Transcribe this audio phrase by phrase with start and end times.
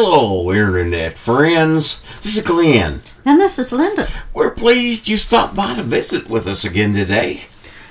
[0.00, 2.00] Hello, Internet friends.
[2.22, 3.02] This is Glenn.
[3.24, 4.08] And this is Linda.
[4.32, 7.46] We're pleased you stopped by to visit with us again today.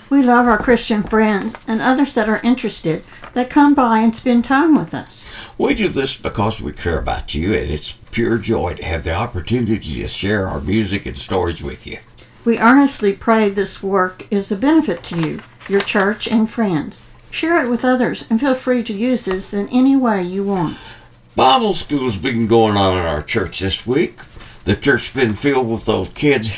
[0.10, 3.04] We love our Christian friends and others that are interested
[3.34, 5.30] that come by and spend time with us.
[5.58, 9.14] We do this because we care about you, and it's pure joy to have the
[9.14, 12.00] opportunity to share our music and stories with you.
[12.46, 17.04] We earnestly pray this work is a benefit to you, your church, and friends.
[17.32, 20.78] Share it with others and feel free to use this in any way you want.
[21.38, 24.22] Bible school's been going on in our church this week.
[24.64, 26.50] The church's been filled with those kids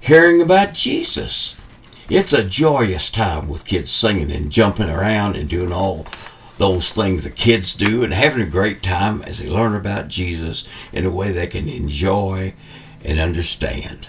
[0.00, 1.54] hearing about Jesus.
[2.10, 6.04] It's a joyous time with kids singing and jumping around and doing all
[6.56, 10.66] those things the kids do and having a great time as they learn about Jesus
[10.92, 12.54] in a way they can enjoy
[13.04, 14.08] and understand.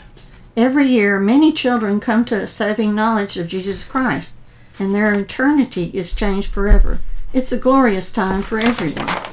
[0.58, 4.38] Every year, many children come to a saving knowledge of Jesus Christ,
[4.80, 7.00] and their eternity is changed forever.
[7.32, 9.29] It's a glorious time for everyone.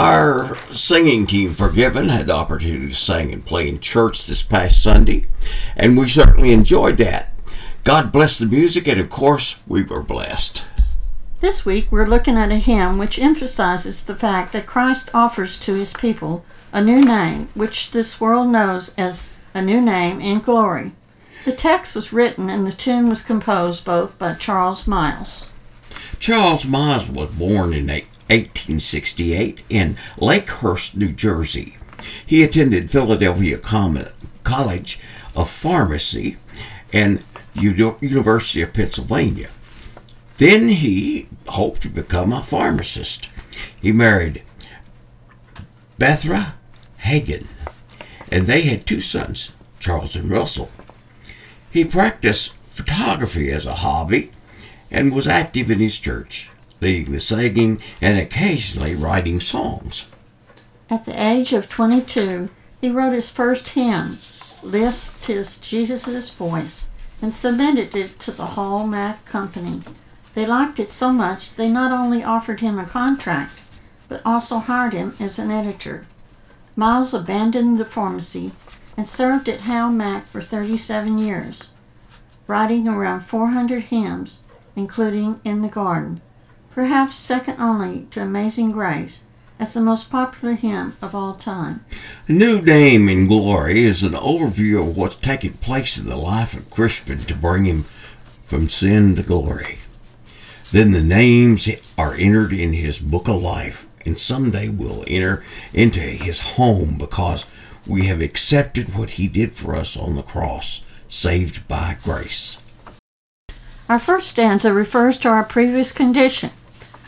[0.00, 4.82] Our singing team, Forgiven, had the opportunity to sing and play in church this past
[4.82, 5.26] Sunday,
[5.76, 7.34] and we certainly enjoyed that.
[7.84, 10.64] God bless the music, and of course, we were blessed.
[11.40, 15.74] This week, we're looking at a hymn which emphasizes the fact that Christ offers to
[15.74, 20.92] his people a new name, which this world knows as a new name in glory.
[21.44, 25.49] The text was written and the tune was composed both by Charles Miles.
[26.20, 31.78] Charles Miles was born in 1868 in Lakehurst, New Jersey.
[32.24, 35.00] He attended Philadelphia College
[35.34, 36.36] of Pharmacy
[36.92, 39.48] and University of Pennsylvania.
[40.36, 43.26] Then he hoped to become a pharmacist.
[43.80, 44.42] He married
[45.98, 46.54] Bertha
[46.98, 47.48] Hagen,
[48.30, 50.70] and they had two sons, Charles and Russell.
[51.70, 54.32] He practiced photography as a hobby
[54.90, 60.06] and was active in his church, leading the singing and occasionally writing songs.
[60.88, 64.18] At the age of 22, he wrote his first hymn,
[64.62, 66.88] List Tis Jesus' Voice,
[67.22, 69.82] and submitted it to the Hall Mack Company.
[70.34, 73.60] They liked it so much they not only offered him a contract,
[74.08, 76.06] but also hired him as an editor.
[76.74, 78.52] Miles abandoned the pharmacy
[78.96, 81.70] and served at Hall Mack for 37 years,
[82.46, 84.40] writing around 400 hymns,
[84.76, 86.20] including In the Garden,
[86.72, 89.24] perhaps second only to Amazing Grace
[89.60, 91.84] as the most popular hymn of all time.
[92.26, 96.70] New Name in Glory is an overview of what's taking place in the life of
[96.70, 97.84] Christian to bring him
[98.42, 99.78] from sin to glory.
[100.72, 105.44] Then the names are entered in his book of life, and someday we'll enter
[105.74, 107.44] into his home because
[107.86, 112.60] we have accepted what he did for us on the cross, saved by grace.
[113.90, 116.52] Our first stanza refers to our previous condition.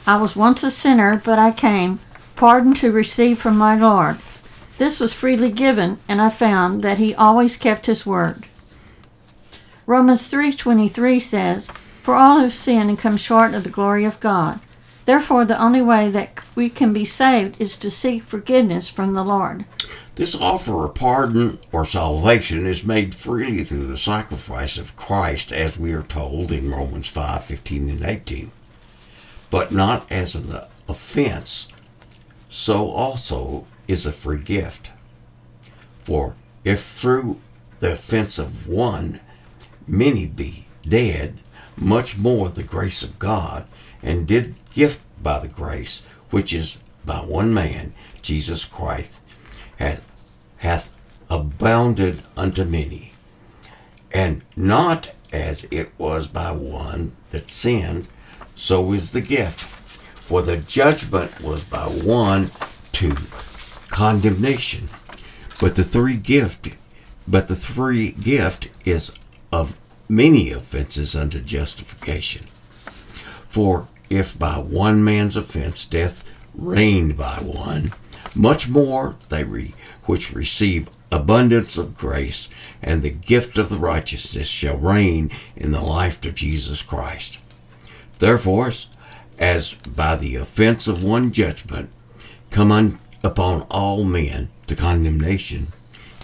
[0.05, 2.01] I was once a sinner, but I came,
[2.35, 4.19] pardon to receive from my Lord.
[4.79, 8.47] This was freely given, and I found that he always kept his word.
[9.87, 11.71] Romans 3:23 says,
[12.03, 14.59] "For all have sinned and come short of the glory of God.
[15.05, 19.25] Therefore the only way that we can be saved is to seek forgiveness from the
[19.25, 19.65] Lord."
[20.15, 25.79] This offer of pardon or salvation is made freely through the sacrifice of Christ, as
[25.79, 28.53] we are told in Romans 5 15 and 18,
[29.51, 30.55] but not as an
[30.87, 31.69] offense.
[32.51, 34.91] So also is a free gift.
[36.05, 37.39] For if through
[37.81, 39.21] the offense of one
[39.87, 41.39] many be dead,
[41.77, 43.65] much more the grace of God,
[44.03, 47.93] and did gift by the grace which is by one man,
[48.23, 49.21] Jesus Christ,
[49.77, 50.03] hath,
[50.59, 50.95] hath
[51.29, 53.13] abounded unto many.
[54.11, 58.09] And not as it was by one that sinned,
[58.55, 59.61] so is the gift.
[59.61, 62.51] For the judgment was by one
[62.93, 63.17] to
[63.89, 64.89] condemnation,
[65.61, 66.77] but the three gift,
[67.27, 69.13] but the free gift is
[69.53, 69.77] of
[70.09, 72.47] many offenses unto justification.
[73.53, 77.93] For if by one man's offense death reigned by one,
[78.35, 79.75] much more they re,
[80.07, 82.49] which receive abundance of grace
[82.81, 87.37] and the gift of the righteousness shall reign in the life of Jesus Christ.
[88.21, 88.73] Therefore,
[89.39, 91.91] as by the offense of one judgment
[92.51, 95.67] come un, upon all men to condemnation,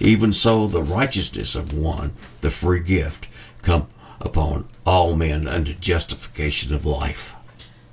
[0.00, 3.28] even so the righteousness of one, the free gift,
[3.60, 3.86] come
[4.20, 7.34] upon all men unto justification of life.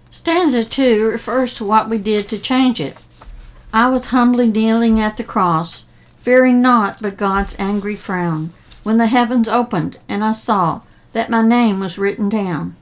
[0.09, 2.97] Stanza 2 refers to what we did to change it.
[3.73, 5.85] I was humbly kneeling at the cross,
[6.21, 10.81] fearing naught but God's angry frown, when the heavens opened and I saw
[11.13, 12.75] that my name was written down.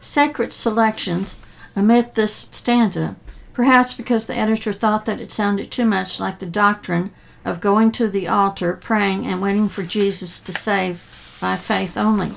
[0.00, 1.38] Sacred selections
[1.74, 3.16] amid this stanza
[3.52, 7.12] perhaps because the editor thought that it sounded too much like the doctrine
[7.44, 12.32] of going to the altar, praying, and waiting for Jesus to save by faith only.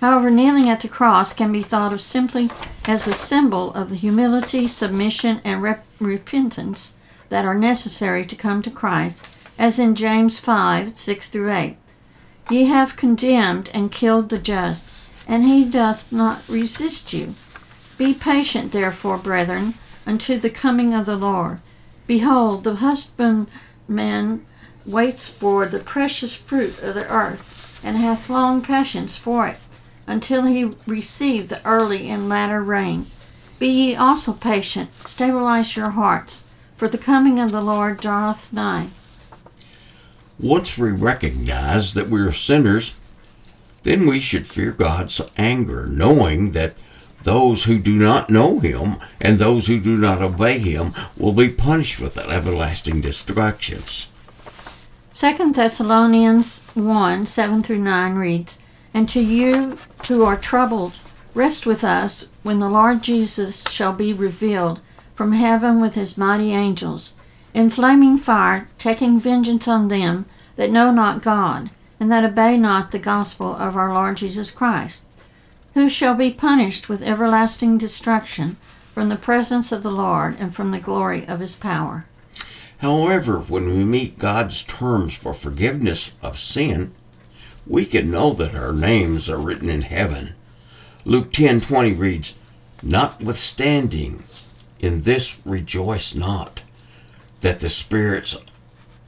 [0.00, 2.50] However, kneeling at the cross can be thought of simply
[2.86, 6.94] as a symbol of the humility, submission, and rep- repentance
[7.28, 11.76] that are necessary to come to Christ, as in James 5 6 through 8.
[12.48, 14.88] Ye have condemned and killed the just,
[15.28, 17.34] and he doth not resist you.
[17.98, 19.74] Be patient, therefore, brethren,
[20.06, 21.60] unto the coming of the Lord.
[22.06, 24.46] Behold, the husbandman
[24.86, 29.58] waits for the precious fruit of the earth, and hath long patience for it,
[30.10, 33.06] until he receive the early and latter rain.
[33.60, 36.44] Be ye also patient, stabilize your hearts,
[36.76, 38.88] for the coming of the Lord draweth nigh.
[40.38, 42.94] Once we recognize that we are sinners,
[43.84, 46.74] then we should fear God's anger, knowing that
[47.22, 51.50] those who do not know him and those who do not obey him will be
[51.50, 54.08] punished with everlasting destructions.
[55.14, 58.58] 2 Thessalonians 1 7 through 9 reads,
[58.92, 59.78] And to you
[60.08, 60.94] who are troubled,
[61.34, 64.80] rest with us when the Lord Jesus shall be revealed
[65.14, 67.14] from heaven with his mighty angels,
[67.54, 70.26] in flaming fire, taking vengeance on them
[70.56, 75.04] that know not God, and that obey not the gospel of our Lord Jesus Christ
[75.74, 78.56] who shall be punished with everlasting destruction
[78.92, 82.06] from the presence of the Lord and from the glory of his power.
[82.78, 86.92] However, when we meet God's terms for forgiveness of sin,
[87.66, 90.34] we can know that our names are written in heaven.
[91.04, 92.34] Luke 10:20 reads,
[92.82, 94.24] "Notwithstanding,
[94.80, 96.60] in this rejoice not,
[97.40, 98.36] that the spirits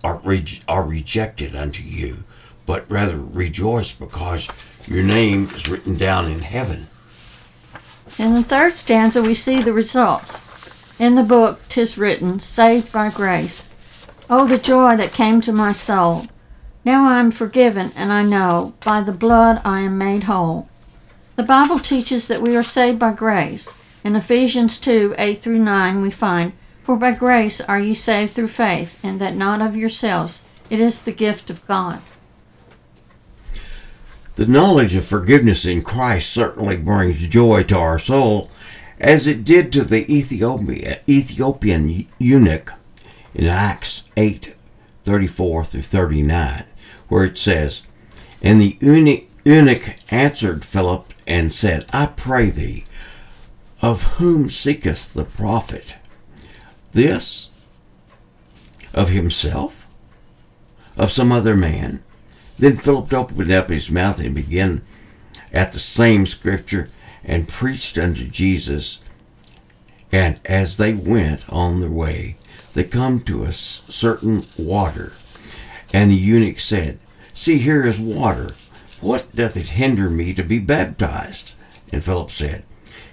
[0.04, 2.24] are, re- are rejected unto you,
[2.66, 4.48] but rather rejoice because
[4.86, 6.86] your name is written down in heaven.
[8.18, 10.40] In the third stanza, we see the results.
[10.98, 13.68] In the book, tis written, Saved by grace.
[14.28, 16.26] Oh, the joy that came to my soul.
[16.84, 20.68] Now I am forgiven, and I know, by the blood I am made whole.
[21.36, 23.72] The Bible teaches that we are saved by grace.
[24.02, 26.52] In Ephesians 2 8 through 9, we find,
[26.82, 30.42] For by grace are ye saved through faith, and that not of yourselves.
[30.70, 32.00] It is the gift of God.
[34.34, 38.50] The knowledge of forgiveness in Christ certainly brings joy to our soul,
[38.98, 42.72] as it did to the Ethiopian eunuch
[43.34, 44.54] in Acts 8
[45.04, 46.64] 34 through 39,
[47.12, 47.82] where it says,
[48.40, 52.84] And the eunuch answered Philip and said, I pray thee,
[53.82, 55.96] of whom seeketh the prophet?
[56.92, 57.50] This?
[58.94, 59.86] Of himself?
[60.96, 62.02] Of some other man?
[62.58, 64.82] Then Philip opened up his mouth and began
[65.52, 66.88] at the same scripture
[67.22, 69.00] and preached unto Jesus.
[70.10, 72.38] And as they went on their way,
[72.72, 75.12] they come to a certain water.
[75.92, 76.98] And the eunuch said,
[77.34, 78.54] See, here is water.
[79.00, 81.54] What doth it hinder me to be baptized?
[81.92, 82.64] And Philip said,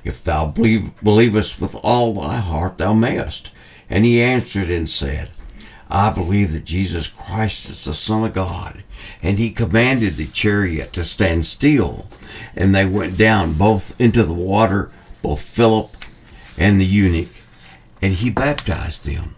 [0.04, 3.52] If thou believe, believest with all thy heart, thou mayest.
[3.90, 5.30] And he answered and said,
[5.90, 8.84] I believe that Jesus Christ is the Son of God.
[9.24, 12.08] And he commanded the chariot to stand still.
[12.56, 14.92] And they went down both into the water,
[15.24, 15.96] both Philip
[16.58, 17.30] and the eunuch,
[18.02, 19.36] and he baptized them.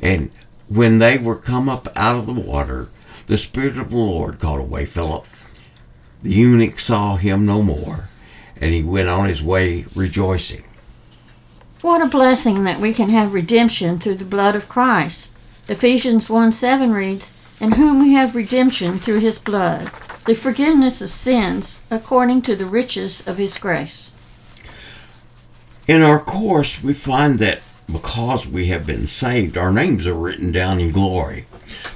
[0.00, 0.30] And
[0.68, 2.88] when they were come up out of the water,
[3.26, 5.26] the Spirit of the Lord called away Philip.
[6.22, 8.08] The eunuch saw him no more,
[8.60, 10.64] and he went on his way rejoicing.
[11.80, 15.30] What a blessing that we can have redemption through the blood of Christ.
[15.68, 19.90] Ephesians 1 7 reads, In whom we have redemption through his blood,
[20.26, 24.14] the forgiveness of sins according to the riches of his grace.
[25.86, 30.52] In our course, we find that because we have been saved, our names are written
[30.52, 31.46] down in glory.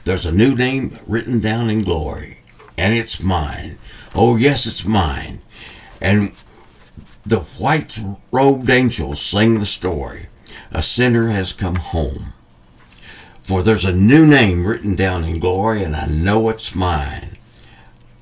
[0.04, 2.38] There's a new name written down in glory,
[2.76, 3.78] and it's mine.
[4.14, 5.42] Oh, yes, it's mine.
[6.00, 6.32] And
[7.24, 7.98] the white
[8.30, 10.26] robed angels sing the story.
[10.70, 12.32] A sinner has come home.
[13.42, 17.36] For there's a new name written down in glory, and I know it's mine.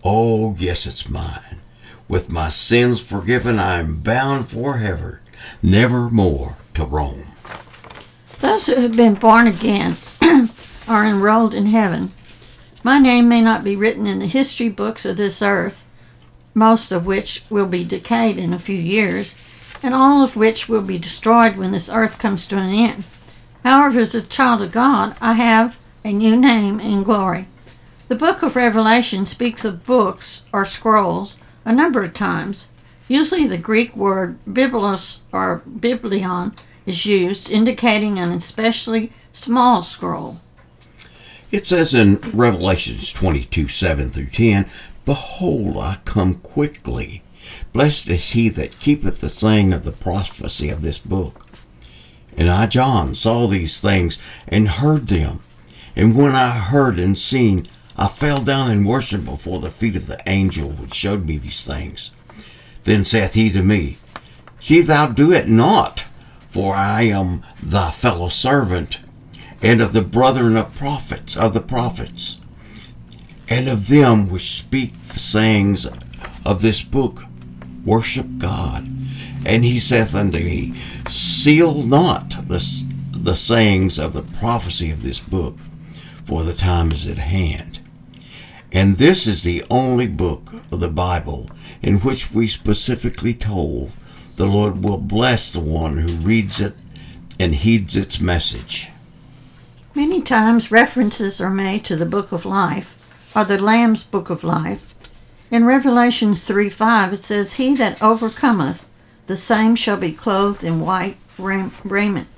[0.02, 1.60] Oh, yes, it's mine.
[2.08, 5.20] With my sins forgiven, I am bound forever,
[5.62, 7.29] never more to roam.
[8.40, 9.98] Those who have been born again
[10.88, 12.10] are enrolled in heaven.
[12.82, 15.86] My name may not be written in the history books of this earth,
[16.54, 19.36] most of which will be decayed in a few years,
[19.82, 23.04] and all of which will be destroyed when this earth comes to an end.
[23.62, 27.46] However, as a child of God, I have a new name in glory.
[28.08, 32.68] The book of Revelation speaks of books or scrolls a number of times.
[33.06, 36.54] Usually, the Greek word biblos or biblion
[36.86, 40.40] is used, indicating an especially small scroll.
[41.50, 44.70] It says in Revelations 22 7 through 10,
[45.04, 47.22] Behold, I come quickly.
[47.72, 51.46] Blessed is he that keepeth the saying of the prophecy of this book.
[52.36, 55.42] And I, John, saw these things and heard them.
[55.96, 60.06] And when I heard and seen, I fell down and worshipped before the feet of
[60.06, 62.12] the angel which showed me these things.
[62.84, 63.98] Then saith he to me,
[64.60, 66.04] See thou do it not,
[66.50, 68.98] for I am thy fellow servant,
[69.62, 72.40] and of the brethren of prophets, of the prophets,
[73.48, 75.86] and of them which speak the sayings
[76.44, 77.24] of this book.
[77.84, 78.86] Worship God.
[79.44, 80.74] And he saith unto me,
[81.08, 85.56] Seal not the, the sayings of the prophecy of this book,
[86.24, 87.80] for the time is at hand.
[88.72, 91.50] And this is the only book of the Bible
[91.82, 93.92] in which we specifically told
[94.40, 96.72] the Lord will bless the one who reads it
[97.38, 98.88] and heeds its message.
[99.94, 102.96] Many times references are made to the Book of Life,
[103.36, 104.94] or the Lamb's Book of Life.
[105.50, 108.88] In Revelation 3 5, it says, He that overcometh,
[109.26, 112.28] the same shall be clothed in white raiment,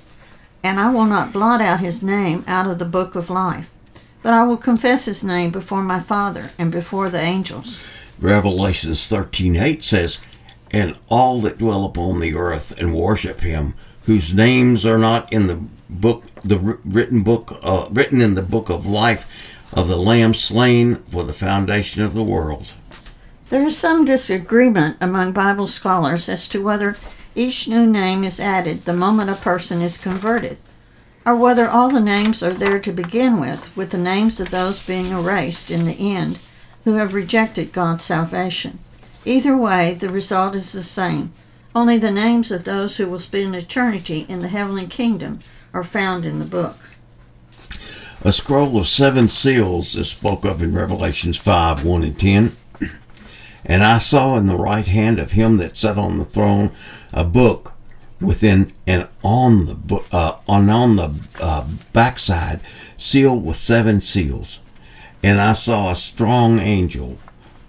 [0.61, 3.71] and I will not blot out his name out of the book of life,
[4.21, 7.81] but I will confess his name before my Father and before the angels.
[8.19, 10.19] Revelations 13 8 says,
[10.73, 15.47] And all that dwell upon the earth and worship him, whose names are not in
[15.47, 19.27] the book, the written book, uh, written in the book of life
[19.71, 22.73] of the Lamb slain for the foundation of the world.
[23.49, 26.97] There is some disagreement among Bible scholars as to whether
[27.35, 30.57] each new name is added the moment a person is converted,
[31.25, 34.81] or whether all the names are there to begin with, with the names of those
[34.81, 36.39] being erased in the end
[36.83, 38.79] who have rejected God's salvation.
[39.25, 41.31] Either way, the result is the same.
[41.75, 45.39] Only the names of those who will spend eternity in the heavenly kingdom
[45.73, 46.77] are found in the book.
[48.21, 52.55] A scroll of seven seals is spoke of in Revelations 5 1 and 10.
[53.65, 56.71] And I saw in the right hand of him that sat on the throne
[57.11, 57.73] a book
[58.21, 62.59] within and on the uh, on on the uh, backside,
[62.97, 64.59] sealed with seven seals.
[65.21, 67.17] And I saw a strong angel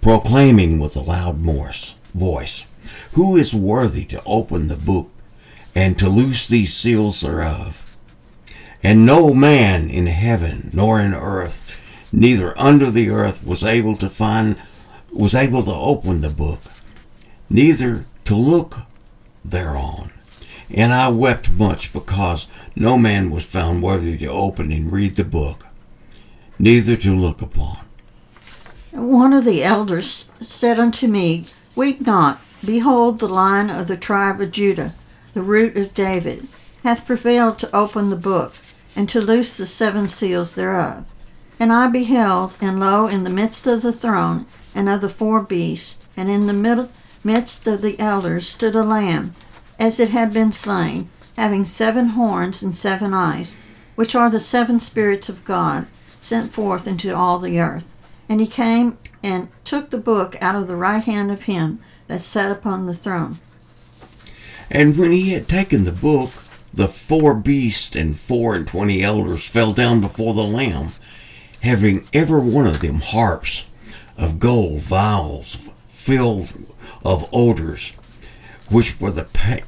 [0.05, 2.65] proclaiming with a loud voice,
[3.13, 5.09] Who is worthy to open the book
[5.73, 7.97] and to loose these seals thereof?
[8.83, 11.79] And no man in heaven nor in earth,
[12.11, 14.61] neither under the earth, was able to find,
[15.11, 16.61] was able to open the book,
[17.49, 18.81] neither to look
[19.43, 20.11] thereon.
[20.69, 22.45] And I wept much because
[22.75, 25.65] no man was found worthy to open and read the book,
[26.59, 27.84] neither to look upon.
[28.95, 34.39] One of the elders said unto me, Weep not, behold, the lion of the tribe
[34.39, 34.95] of Judah,
[35.33, 36.47] the root of David,
[36.83, 38.53] hath prevailed to open the book
[38.95, 41.05] and to loose the seven seals thereof.
[41.59, 45.41] And I beheld, and lo, in the midst of the throne and of the four
[45.41, 46.89] beasts, and in the middle,
[47.23, 49.33] midst of the elders, stood a lamb,
[49.77, 53.55] as it had been slain, having seven horns and seven eyes,
[53.95, 55.87] which are the seven spirits of God,
[56.21, 57.85] sent forth into all the earth.
[58.27, 62.21] And he came and took the book out of the right hand of him that
[62.21, 63.39] sat upon the throne.
[64.69, 66.31] And when he had taken the book,
[66.73, 70.93] the four beasts and four and twenty elders fell down before the Lamb,
[71.61, 73.65] having every one of them harps
[74.17, 75.57] of gold, vials
[75.89, 76.53] filled
[77.03, 77.93] of odors,
[78.69, 79.23] which were the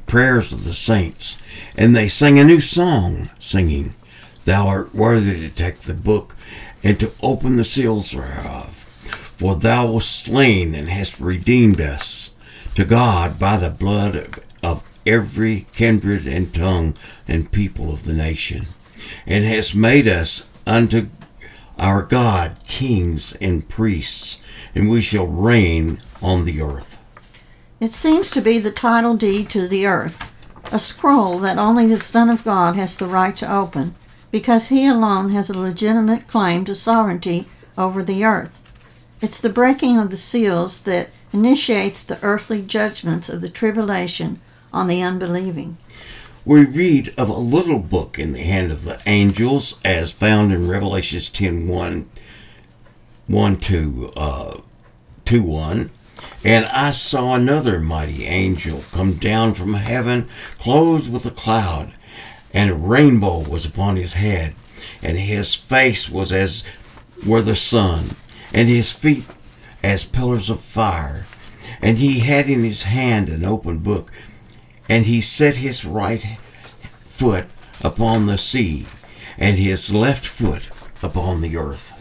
[0.06, 1.38] prayers of the saints.
[1.78, 3.94] And they sang a new song, singing,
[4.46, 6.36] Thou art worthy to take the book
[6.88, 8.76] and to open the seals thereof.
[9.36, 12.32] For thou wast slain and hast redeemed us
[12.76, 16.96] to God by the blood of, of every kindred and tongue
[17.28, 18.68] and people of the nation,
[19.26, 21.10] and hast made us unto
[21.78, 24.38] our God kings and priests,
[24.74, 27.04] and we shall reign on the earth.
[27.82, 30.32] It seems to be the title deed to the earth,
[30.72, 33.96] a scroll that only the Son of God has the right to open,
[34.38, 38.62] because he alone has a legitimate claim to sovereignty over the earth.
[39.20, 44.40] It's the breaking of the seals that initiates the earthly judgments of the tribulation
[44.72, 45.80] on the unbelieving.
[46.46, 50.68] We read of a little book in the hand of the angels as found in
[50.68, 52.08] Revelations 10 1,
[53.26, 54.62] 1 to, uh,
[55.26, 55.90] 2 1.
[56.44, 60.30] And I saw another mighty angel come down from heaven,
[60.60, 61.94] clothed with a cloud,
[62.54, 64.56] and a rainbow was upon his head,
[65.02, 66.64] and his face was as
[67.26, 68.16] were the sun,
[68.54, 69.26] and his feet
[69.84, 71.26] as pillars of fire.
[71.82, 74.12] And he had in his hand an open book,
[74.90, 76.38] and he set his right
[77.08, 77.46] foot
[77.82, 78.86] upon the sea,
[79.38, 80.70] and his left foot
[81.04, 81.94] upon the earth.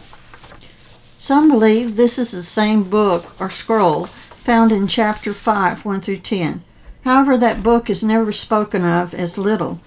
[1.17, 6.17] Some believe this is the same book or scroll found in chapter 5, 1 through
[6.17, 6.63] 10.
[7.03, 9.81] However, that book is never spoken of as little.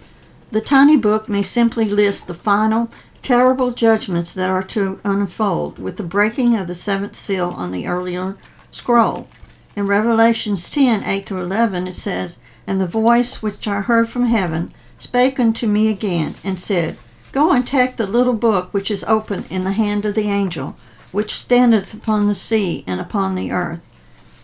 [0.53, 2.91] The tiny book may simply list the final,
[3.23, 7.87] terrible judgments that are to unfold with the breaking of the seventh seal on the
[7.87, 8.37] earlier
[8.73, 9.29] scroll.
[9.77, 14.27] In Revelations 10 8 to 11, it says, And the voice which I heard from
[14.27, 16.99] heaven spake unto me again, and said,
[17.31, 20.77] Go and take the little book which is open in the hand of the angel,
[21.13, 23.89] which standeth upon the sea and upon the earth.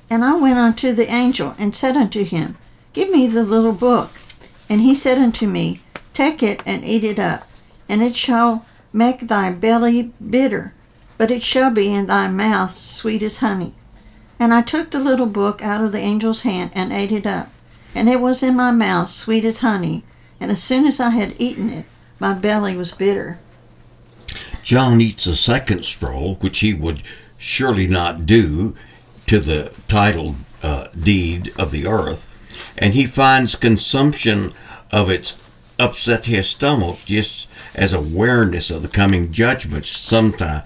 [0.09, 2.57] And I went unto the angel, and said unto him,
[2.93, 4.13] Give me the little book.
[4.69, 5.81] And he said unto me,
[6.17, 7.47] Take it and eat it up,
[7.91, 10.73] and it shall make thy belly bitter,
[11.19, 13.75] but it shall be in thy mouth sweet as honey.
[14.41, 17.51] And I took the little book out of the angel's hand and ate it up,
[17.95, 20.05] and it was in my mouth sweet as honey,
[20.41, 21.85] and as soon as I had eaten it,
[22.19, 23.39] my belly was bitter.
[24.63, 27.03] John eats a second scroll, which he would
[27.37, 28.75] surely not do
[29.27, 32.33] to the title uh, deed of the earth,
[32.79, 34.55] and he finds consumption
[34.91, 35.39] of its
[35.79, 40.65] upset his stomach just as awareness of the coming judgments sometimes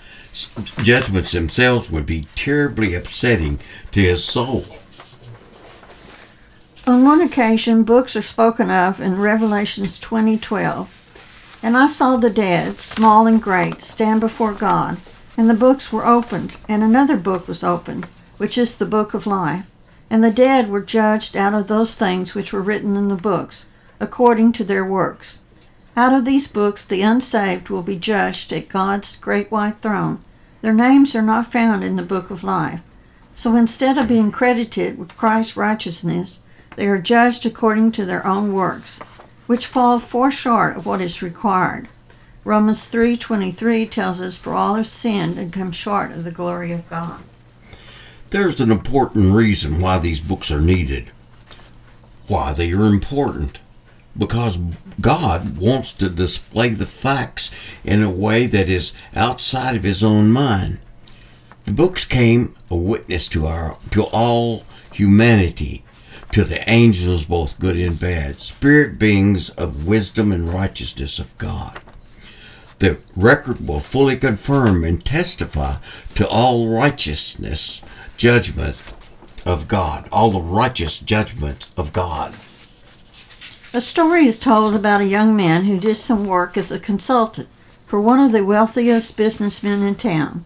[0.82, 3.58] judgments themselves would be terribly upsetting
[3.92, 4.64] to his soul.
[6.86, 10.88] On one occasion, books are spoken of in Revelations 20:12.
[11.62, 14.96] And I saw the dead, small and great, stand before God,
[15.36, 18.06] and the books were opened, and another book was opened,
[18.38, 19.64] which is the book of life.
[20.08, 23.66] And the dead were judged out of those things which were written in the books,
[24.00, 25.40] according to their works.
[25.96, 30.24] Out of these books the unsaved will be judged at God's great white throne.
[30.62, 32.80] Their names are not found in the book of life.
[33.34, 36.40] So instead of being credited with Christ's righteousness,
[36.76, 39.00] they are judged according to their own works,
[39.46, 41.88] which fall far short of what is required.
[42.44, 46.88] Romans 3:23 tells us for all have sinned and come short of the glory of
[46.88, 47.20] God.
[48.30, 51.10] There's an important reason why these books are needed.
[52.28, 53.60] Why they are important
[54.20, 54.58] because
[55.00, 57.50] God wants to display the facts
[57.84, 60.78] in a way that is outside of his own mind.
[61.64, 65.84] The books came a witness to our to all humanity,
[66.32, 71.80] to the angels both good and bad, spirit beings of wisdom and righteousness of God.
[72.78, 75.76] The record will fully confirm and testify
[76.16, 77.80] to all righteousness
[78.18, 78.76] judgment
[79.46, 82.34] of God, all the righteous judgment of God.
[83.72, 87.46] A story is told about a young man who did some work as a consultant
[87.86, 90.44] for one of the wealthiest businessmen in town.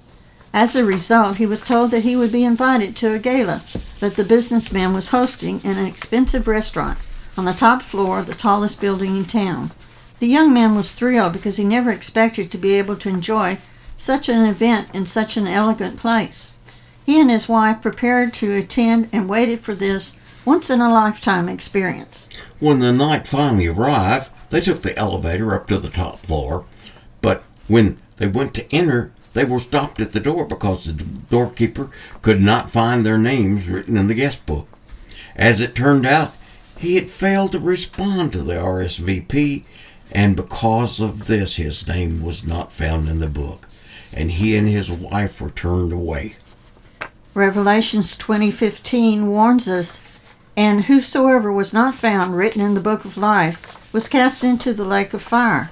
[0.52, 3.62] As a result, he was told that he would be invited to a gala
[4.00, 6.98] that the businessman was hosting in an expensive restaurant
[7.34, 9.70] on the top floor of the tallest building in town.
[10.18, 13.56] The young man was thrilled because he never expected to be able to enjoy
[13.96, 16.52] such an event in such an elegant place.
[17.06, 21.48] He and his wife prepared to attend and waited for this once in a lifetime
[21.48, 22.28] experience.
[22.60, 26.64] When the night finally arrived, they took the elevator up to the top floor,
[27.20, 31.90] but when they went to enter, they were stopped at the door because the doorkeeper
[32.22, 34.68] could not find their names written in the guest book.
[35.36, 36.34] As it turned out,
[36.78, 39.64] he had failed to respond to the RSVP,
[40.12, 43.68] and because of this, his name was not found in the book,
[44.12, 46.36] and he and his wife were turned away.
[47.34, 50.00] Revelations 20:15 warns us
[50.56, 54.84] and whosoever was not found written in the book of life was cast into the
[54.84, 55.70] lake of fire.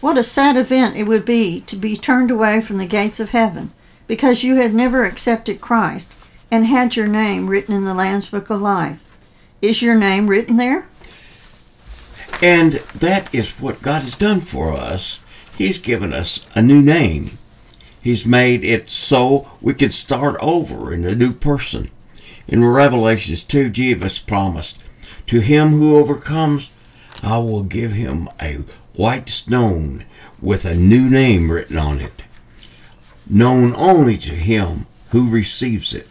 [0.00, 3.30] What a sad event it would be to be turned away from the gates of
[3.30, 3.72] heaven
[4.06, 6.14] because you had never accepted Christ
[6.50, 9.00] and had your name written in the Lamb's book of life.
[9.62, 10.86] Is your name written there?
[12.42, 15.20] And that is what God has done for us.
[15.56, 17.38] He's given us a new name.
[18.02, 21.90] He's made it so we can start over in a new person.
[22.46, 24.78] In Revelations 2, Jesus promised,
[25.26, 26.70] To him who overcomes,
[27.22, 30.04] I will give him a white stone
[30.40, 32.24] with a new name written on it,
[33.26, 36.08] known only to him who receives it.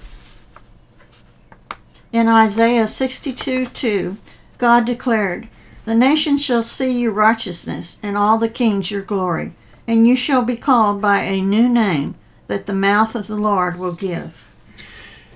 [2.11, 4.17] In Isaiah 62 2,
[4.57, 5.47] God declared,
[5.85, 9.53] The nations shall see your righteousness, and all the kings your glory,
[9.87, 12.15] and you shall be called by a new name
[12.47, 14.43] that the mouth of the Lord will give.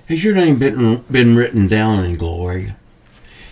[0.08, 2.72] Has your name been, been written down in glory?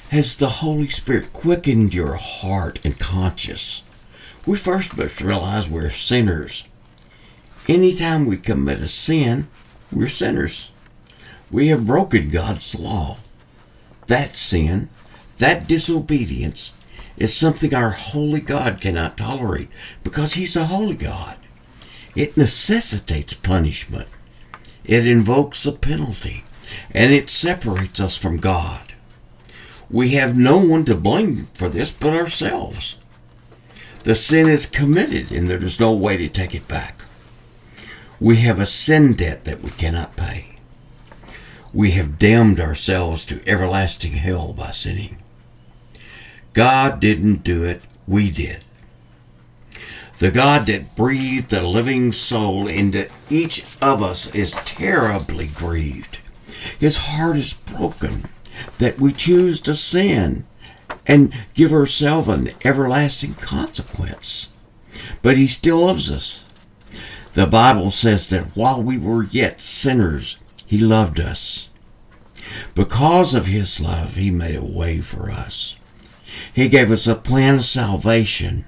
[0.09, 3.83] Has the Holy Spirit quickened your heart and conscience?
[4.47, 6.67] We first must realize we're sinners.
[7.69, 9.49] Anytime we commit a sin,
[9.93, 10.71] we're sinners.
[11.51, 13.19] We have broken God's law.
[14.07, 14.89] That sin,
[15.37, 16.73] that disobedience,
[17.19, 19.69] is something our holy God cannot tolerate
[20.03, 21.37] because He's a holy God.
[22.15, 24.09] It necessitates punishment,
[24.85, 26.45] it invokes a penalty,
[26.91, 28.95] and it separates us from God.
[29.91, 32.97] We have no one to blame for this but ourselves.
[34.03, 37.01] The sin is committed and there is no way to take it back.
[38.19, 40.57] We have a sin debt that we cannot pay.
[41.73, 45.19] We have damned ourselves to everlasting hell by sinning.
[46.53, 48.65] God didn't do it, we did.
[50.19, 56.19] The God that breathed the living soul into each of us is terribly grieved.
[56.79, 58.29] His heart is broken
[58.79, 60.47] that we choose to sin
[61.07, 64.49] and give ourselves an everlasting consequence.
[65.23, 66.45] But He still loves us.
[67.35, 71.69] The Bible says that while we were yet sinners, He loved us.
[72.75, 75.77] Because of His love, He made a way for us.
[76.53, 78.65] He gave us a plan of salvation.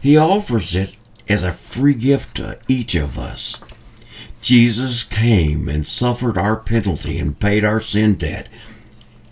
[0.00, 0.96] He offers it
[1.28, 3.56] as a free gift to each of us.
[4.40, 8.48] Jesus came and suffered our penalty and paid our sin debt.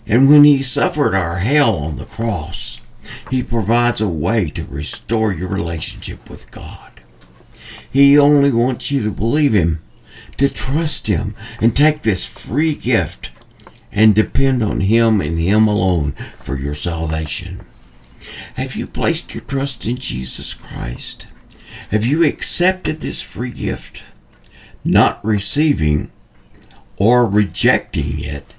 [0.07, 2.79] And when he suffered our hell on the cross,
[3.29, 7.01] he provides a way to restore your relationship with God.
[7.91, 9.81] He only wants you to believe him,
[10.37, 13.31] to trust him, and take this free gift
[13.91, 17.61] and depend on Him and Him alone for your salvation.
[18.55, 21.27] Have you placed your trust in Jesus Christ?
[21.91, 24.03] Have you accepted this free gift?
[24.83, 26.11] Not receiving
[26.97, 28.53] or rejecting it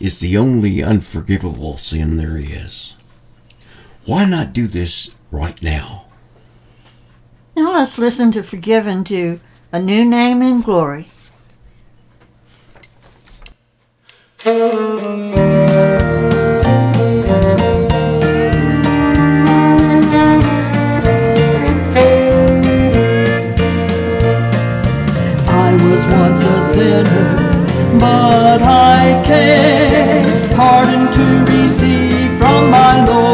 [0.00, 2.96] is the only unforgivable sin there is.
[4.04, 6.06] Why not do this right now?
[7.56, 9.40] Now let's listen to Forgiven to
[9.72, 11.10] A New Name in Glory.
[28.54, 33.33] But I came pardon to receive from my Lord.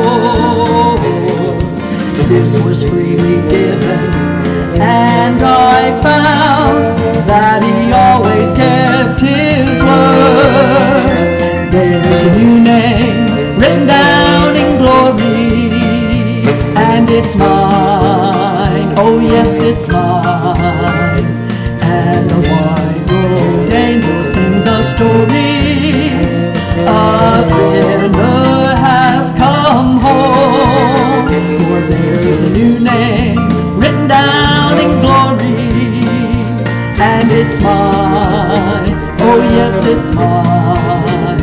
[39.92, 41.40] It's mine.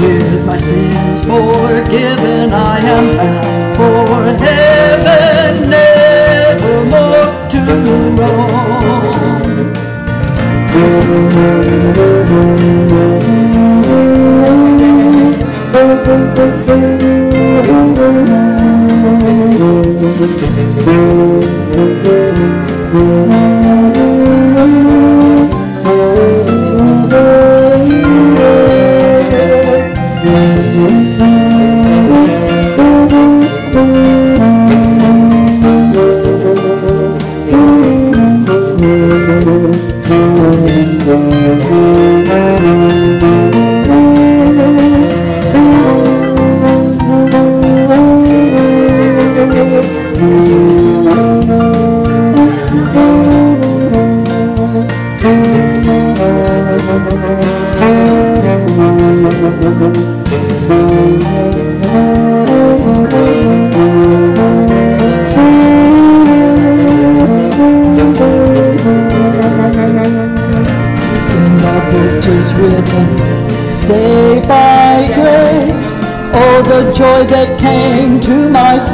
[0.00, 7.60] With my sins forgiven, I am bound for heaven, never more to
[8.16, 8.64] roam.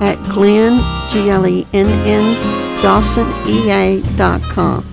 [0.03, 2.56] at glenn, G-L-E-N-N,
[2.87, 4.87] dawsonea.com.